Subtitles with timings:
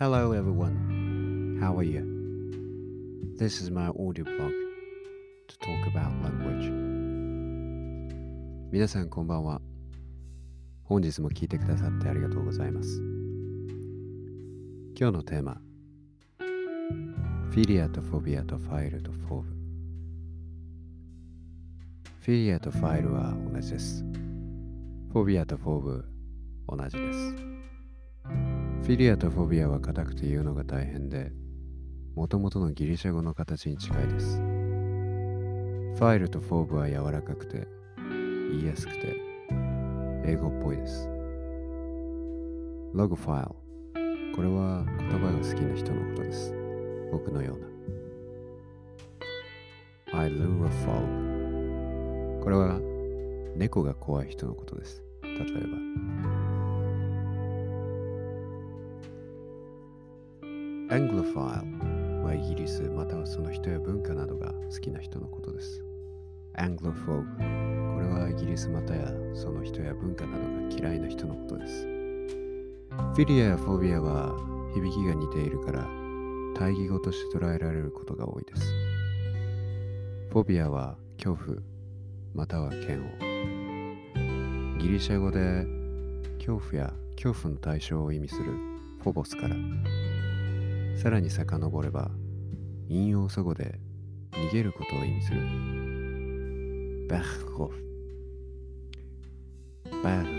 [0.00, 1.58] Hello, everyone.
[1.60, 2.00] How are you?
[3.36, 4.50] This is my audio blog
[5.46, 6.70] to talk about language.
[8.72, 9.60] 皆さん、こんばんは。
[10.84, 12.98] 本日も聞いてくださってありがとうございます。
[14.98, 15.60] 今日のテーマ、
[16.38, 19.48] フィリアとフォビアとファイルとフォーブ。
[22.22, 24.02] フィリアとファイルは同じです。
[25.12, 26.04] フォビアとフォーブ
[26.70, 27.49] 同じです。
[28.90, 31.30] フィリアとフォビアは硬くて言うのが大変で、
[32.16, 34.38] もともとのギリシャ語の形に近いです。
[34.38, 39.14] ファイルとフォーブは柔らかくて、言いやすくて、
[40.26, 41.08] 英語っぽいです。
[42.92, 44.34] ログファイル。
[44.34, 46.52] これは言葉が好きな人のことです。
[47.12, 47.60] 僕のよう
[50.10, 50.18] な。
[50.18, 52.42] I lure a frog.
[52.42, 52.80] これは
[53.54, 55.00] 猫が怖い人のことです。
[55.22, 56.49] 例えば。
[60.90, 65.84] Anglophile はイギリスまたはその人や文化などが好きな人のことです。
[66.58, 71.84] Anglophobe これはイギリスまたやその人や文化などが嫌いな人のことです。
[71.84, 74.34] フィリアやフォビアは
[74.74, 75.86] 響きが似ているから
[76.56, 78.62] 対義語として捉えられることが多いです。
[80.30, 81.58] フォビアは恐怖
[82.34, 84.80] または嫌悪。
[84.80, 85.64] ギリシャ語で
[86.38, 88.44] 恐怖や恐怖の対象を意味する
[89.04, 89.54] フォボスから
[90.96, 92.10] さらに遡れば
[92.88, 93.78] 引用祖語で
[94.32, 95.40] 逃げることを意味する。
[97.08, 97.66] バッホ。
[97.68, 97.74] フ
[100.02, 100.30] バッホ。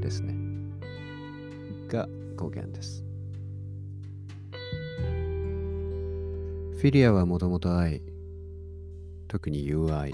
[0.00, 0.34] ですね。
[1.88, 3.04] が語源です。
[4.52, 8.02] フィリアはもともと愛。
[9.28, 10.12] 特に友愛。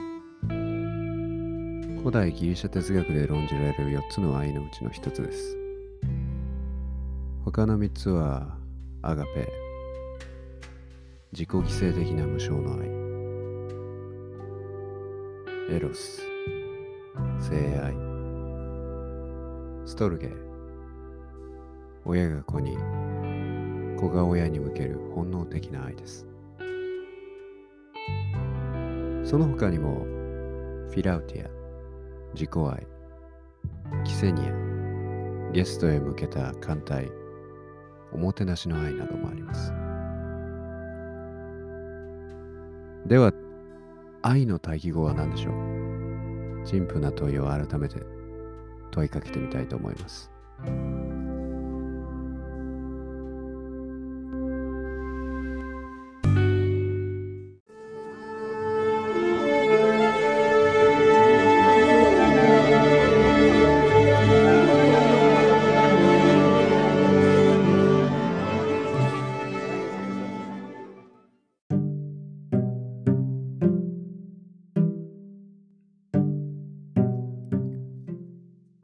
[1.99, 5.57] 古代ギリシャ哲学で論じられる4つの愛のうちの1つです。
[7.45, 8.58] 他の3つは
[9.01, 9.49] アガペ、
[11.31, 12.81] 自己犠牲的な無償の
[15.71, 16.21] 愛、エロス、
[17.39, 17.95] 性愛、
[19.87, 20.33] ストルゲ、
[22.05, 22.77] 親が子に、
[23.97, 26.27] 子が親に向ける本能的な愛です。
[29.23, 30.01] その他にも、
[30.89, 31.51] フィラウティア、
[32.35, 32.85] 自己愛、
[34.05, 37.09] キセニア、ゲストへ向けた艦隊、
[38.13, 39.73] おもてなしの愛などもあります。
[43.07, 43.33] では、
[44.23, 46.67] 愛の対義語は何でしょう？
[46.67, 48.03] 陳腐な問いを改めて
[48.91, 50.31] 問いかけてみたいと思います。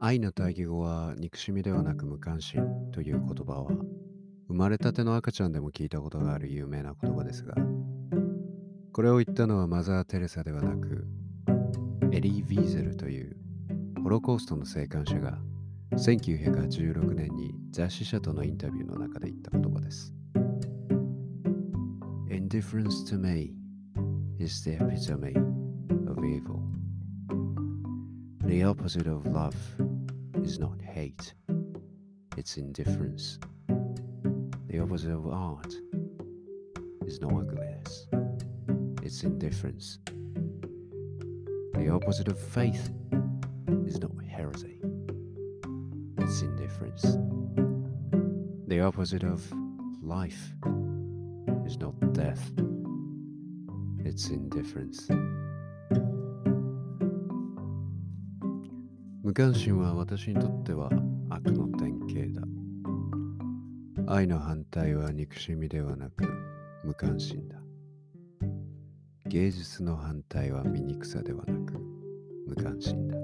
[0.05, 2.61] 愛の対義語は憎しみではなく無関心
[2.91, 3.71] という言葉は
[4.47, 7.55] 生まれたての赤ちゃんでも聞いたことがある有名な言葉ですが
[8.93, 11.07] これを言ったのはマザー・テレサではなく
[12.11, 13.35] エリー・ヴィーゼルという
[14.03, 15.39] ホロコーストの生還者が
[15.93, 20.13] 1986年に雑誌社とのインタビューの中で言った言葉です。
[22.29, 23.55] Indifference to me
[24.37, 25.35] is the epitome
[26.07, 26.59] of evil.
[28.45, 29.55] The opposite of love
[30.45, 31.33] is not hate,
[32.37, 33.39] it's indifference.
[34.67, 35.73] The opposite of art
[37.07, 38.05] is not ugliness,
[39.01, 39.97] it's indifference.
[41.73, 42.91] The opposite of faith
[43.87, 44.81] is not heresy,
[46.19, 47.17] it's indifference.
[48.67, 49.51] The opposite of
[50.03, 50.53] life
[51.65, 52.51] is not death,
[54.05, 55.09] it's indifference.
[59.35, 60.89] 関心は私にとっては
[61.29, 62.47] 悪の典型だ。
[64.07, 66.23] 愛の反対は憎しみではなく
[66.85, 67.57] 無関心だ。
[69.25, 71.73] 芸術の反対は醜さではなく
[72.47, 73.17] 無関心だ。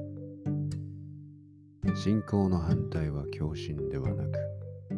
[1.95, 4.37] 信仰の反対は狂信ではなく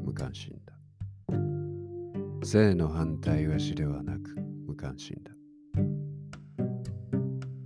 [0.03, 0.73] 無関心だ。
[2.43, 5.31] 性の反対は死ではなく無関心だ。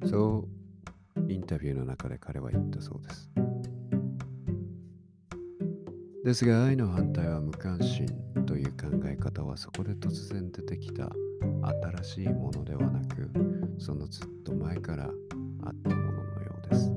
[0.05, 0.56] そう
[1.29, 3.31] インタビューの中で彼は言ったそうです。
[6.23, 8.05] ですが愛の反対は無関心
[8.45, 11.09] という考え方はそこで突然出てきた
[12.01, 13.29] 新しいものではなく
[13.77, 15.11] そのずっと前からあっ
[15.83, 16.91] たもののようです。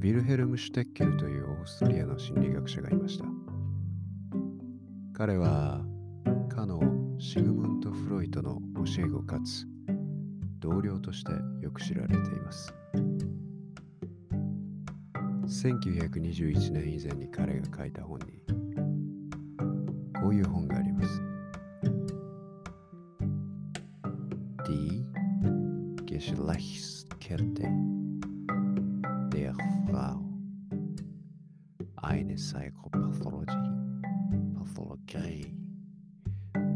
[0.00, 3.24] ウィルヘルム・シュテッケルというオーストリアの心理学者がいました。
[5.12, 5.84] 彼は、
[6.48, 6.80] かの
[7.32, 9.64] シグムント・フロイトの教え子かつ
[10.58, 11.30] 同僚として
[11.62, 12.74] よく知られています。
[15.46, 18.42] 1921年以前に彼が書いた本に
[20.20, 21.22] こういう本があります。
[24.66, 25.04] Die
[26.06, 27.62] Geschlechtskette
[29.30, 29.54] der
[29.86, 30.20] Frau
[31.94, 33.70] eine Psychopathologie
[34.56, 35.59] Pathologie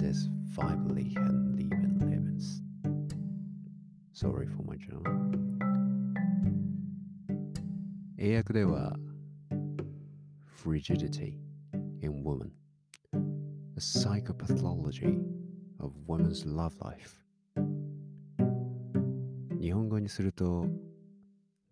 [0.05, 1.57] des weiblichen
[1.99, 2.63] Lebens.
[4.13, 5.33] Sorry for my German.
[8.19, 8.97] 英訳では
[10.63, 11.39] Frigidity
[12.03, 12.51] in Woman
[13.15, 15.23] A Psychopathology
[15.81, 17.25] of Women's Love Life
[19.59, 20.67] 日本語にすると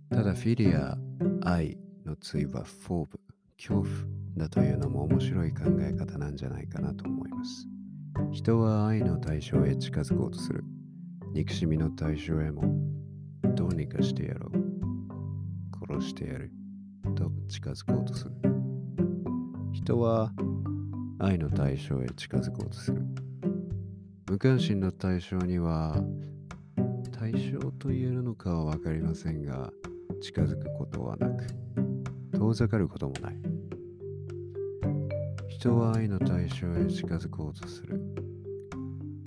[0.08, 0.96] ただフィリア、
[1.44, 1.76] 愛
[2.06, 3.20] の対はフォーブ、
[3.56, 3.86] 恐怖
[4.36, 7.66] だというのも面白い考え方なんじゃないかなと思います。
[8.30, 10.62] 人は愛の対象へ近づこうとする。
[11.32, 12.62] 憎しみの対象へも
[13.56, 15.92] どうにかしてやろう。
[15.92, 16.52] 殺してやる。
[17.16, 18.32] と近づこうとする。
[19.72, 20.32] 人は
[21.24, 23.00] 愛の対象へ近づこうとする。
[24.28, 26.02] 無関心の対象には
[27.12, 29.70] 対象と言えるのかはわかりませんが
[30.20, 31.46] 近づくことはなく
[32.34, 33.36] 遠ざかることもない。
[35.46, 38.00] 人は愛の対象へ近づこうとする。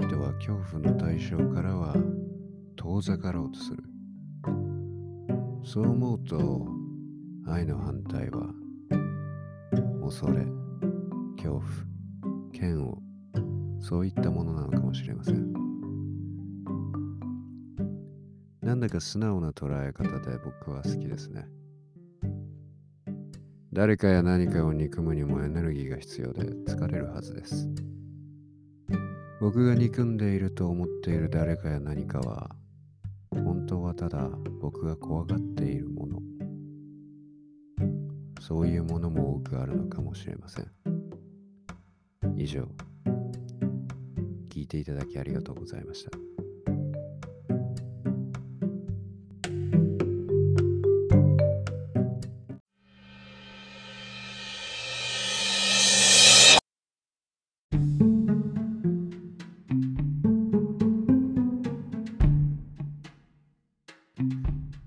[0.02, 1.96] 人は恐怖の対象からは
[2.76, 3.82] 遠ざかろうとする。
[5.64, 6.68] そう思うと
[7.48, 8.50] 愛の反対は
[10.04, 10.46] 恐れ、
[11.46, 11.64] 恐怖、
[12.54, 12.98] 嫌悪、
[13.80, 15.54] そういったものなのかもしれません。
[18.62, 21.46] なんだか素直な捉え方で僕は好きですね。
[23.72, 27.70] 誰かや何かを憎むにもエネルギーが必要で疲れるはずです。
[29.40, 32.50] 僕が憎んでいると思っている誰かや何かは
[33.30, 34.30] 本当はただ
[34.62, 36.20] 僕が怖がっているもの
[38.42, 40.85] そういうものも多くあるのかもしれません
[42.38, 42.68] 以上
[44.50, 46.26] 聞いていただきありがとうございました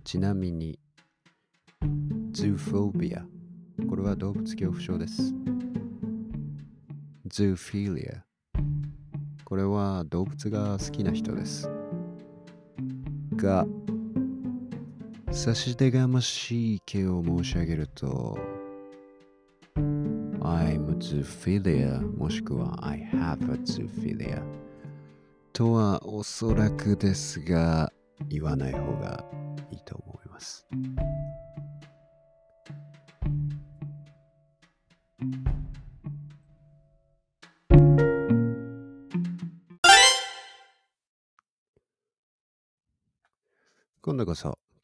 [0.09, 0.79] ちなみに、
[2.33, 3.27] ズーフォービア。
[3.91, 5.35] これは動物恐怖症です。
[7.29, 8.25] ズーフィリア。
[9.45, 11.71] これは動物が好きな人です。
[13.37, 13.67] が、
[15.31, 18.39] 差し出がましい毛を申し上げると、
[20.41, 24.43] I'm zoophilia もしくは I have a zoophilia
[25.53, 27.93] とはおそらくですが
[28.29, 29.25] 言わない方が
[29.71, 30.67] いいと思います。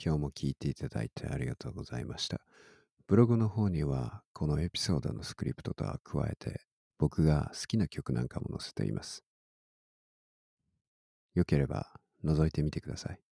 [0.04, 2.42] 今日も聞いていただいてありがとうございました。
[3.06, 6.60] ブログの方にはこのエピソードのスクリプトとは加えて
[6.98, 9.24] 僕が好きな曲なんかも載せています。
[11.34, 11.86] よければ
[12.22, 13.33] 覗いてみてください。